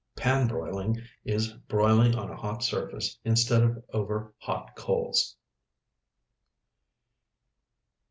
[0.15, 5.35] Pan broiling is broiling on a hot surface instead of over hot coals.